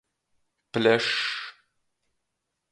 Plešs. 0.77 1.21